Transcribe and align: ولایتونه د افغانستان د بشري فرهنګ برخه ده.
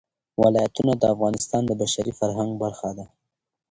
ولایتونه 0.41 0.93
د 0.97 1.03
افغانستان 1.13 1.61
د 1.67 1.71
بشري 1.81 2.13
فرهنګ 2.19 2.51
برخه 2.63 2.89
ده. 2.97 3.05